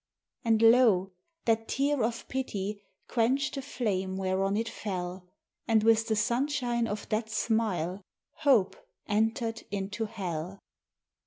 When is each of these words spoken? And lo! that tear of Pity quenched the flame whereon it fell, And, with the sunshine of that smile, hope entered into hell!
And 0.43 0.63
lo! 0.63 1.11
that 1.45 1.67
tear 1.67 2.01
of 2.03 2.27
Pity 2.27 2.81
quenched 3.07 3.53
the 3.53 3.61
flame 3.61 4.17
whereon 4.17 4.57
it 4.57 4.67
fell, 4.67 5.27
And, 5.67 5.83
with 5.83 6.07
the 6.07 6.15
sunshine 6.15 6.87
of 6.87 7.07
that 7.09 7.29
smile, 7.29 8.01
hope 8.37 8.75
entered 9.07 9.61
into 9.69 10.05
hell! 10.05 10.57